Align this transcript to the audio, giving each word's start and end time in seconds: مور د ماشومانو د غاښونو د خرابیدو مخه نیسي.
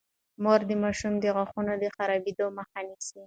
مور 0.43 0.59
د 0.69 0.71
ماشومانو 0.83 1.21
د 1.23 1.25
غاښونو 1.35 1.73
د 1.81 1.85
خرابیدو 1.95 2.45
مخه 2.57 2.79
نیسي. 2.87 3.19